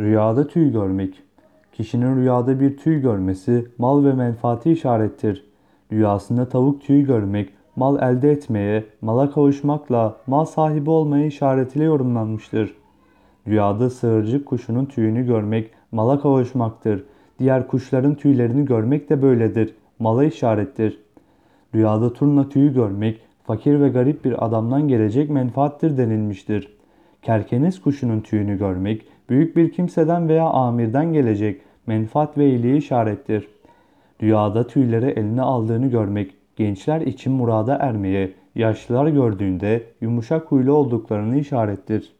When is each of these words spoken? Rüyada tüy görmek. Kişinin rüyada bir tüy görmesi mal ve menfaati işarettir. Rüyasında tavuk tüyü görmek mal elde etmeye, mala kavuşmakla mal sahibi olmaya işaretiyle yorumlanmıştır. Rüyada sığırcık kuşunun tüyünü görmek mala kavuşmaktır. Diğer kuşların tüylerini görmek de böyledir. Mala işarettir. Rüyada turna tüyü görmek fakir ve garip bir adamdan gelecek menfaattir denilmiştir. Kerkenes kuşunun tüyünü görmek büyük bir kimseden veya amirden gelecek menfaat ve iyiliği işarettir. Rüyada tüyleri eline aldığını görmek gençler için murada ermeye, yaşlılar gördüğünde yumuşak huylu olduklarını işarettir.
Rüyada 0.00 0.46
tüy 0.46 0.72
görmek. 0.72 1.22
Kişinin 1.72 2.16
rüyada 2.16 2.60
bir 2.60 2.76
tüy 2.76 3.00
görmesi 3.00 3.66
mal 3.78 4.04
ve 4.04 4.12
menfaati 4.12 4.72
işarettir. 4.72 5.44
Rüyasında 5.92 6.48
tavuk 6.48 6.82
tüyü 6.82 7.06
görmek 7.06 7.50
mal 7.76 8.02
elde 8.02 8.30
etmeye, 8.30 8.84
mala 9.00 9.30
kavuşmakla 9.30 10.16
mal 10.26 10.44
sahibi 10.44 10.90
olmaya 10.90 11.26
işaretiyle 11.26 11.84
yorumlanmıştır. 11.84 12.74
Rüyada 13.48 13.90
sığırcık 13.90 14.46
kuşunun 14.46 14.86
tüyünü 14.86 15.26
görmek 15.26 15.70
mala 15.92 16.20
kavuşmaktır. 16.20 17.04
Diğer 17.38 17.68
kuşların 17.68 18.14
tüylerini 18.14 18.64
görmek 18.64 19.10
de 19.10 19.22
böyledir. 19.22 19.74
Mala 19.98 20.24
işarettir. 20.24 21.00
Rüyada 21.74 22.12
turna 22.12 22.48
tüyü 22.48 22.74
görmek 22.74 23.20
fakir 23.44 23.80
ve 23.80 23.88
garip 23.88 24.24
bir 24.24 24.46
adamdan 24.46 24.88
gelecek 24.88 25.30
menfaattir 25.30 25.96
denilmiştir. 25.96 26.76
Kerkenes 27.22 27.80
kuşunun 27.80 28.20
tüyünü 28.20 28.58
görmek 28.58 29.13
büyük 29.28 29.56
bir 29.56 29.72
kimseden 29.72 30.28
veya 30.28 30.44
amirden 30.44 31.12
gelecek 31.12 31.60
menfaat 31.86 32.38
ve 32.38 32.48
iyiliği 32.48 32.76
işarettir. 32.76 33.48
Rüyada 34.22 34.66
tüyleri 34.66 35.06
eline 35.06 35.42
aldığını 35.42 35.86
görmek 35.86 36.34
gençler 36.56 37.00
için 37.00 37.32
murada 37.32 37.76
ermeye, 37.76 38.32
yaşlılar 38.54 39.06
gördüğünde 39.06 39.82
yumuşak 40.00 40.52
huylu 40.52 40.72
olduklarını 40.72 41.38
işarettir. 41.38 42.12